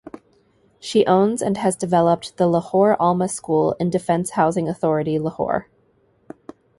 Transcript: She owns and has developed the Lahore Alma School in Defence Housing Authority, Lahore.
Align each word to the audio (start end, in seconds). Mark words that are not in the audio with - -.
She 0.79 1.05
owns 1.05 1.43
and 1.43 1.57
has 1.57 1.75
developed 1.75 2.37
the 2.37 2.47
Lahore 2.47 2.99
Alma 2.99 3.29
School 3.29 3.73
in 3.73 3.91
Defence 3.91 4.31
Housing 4.31 4.67
Authority, 4.67 5.19
Lahore. 5.19 5.69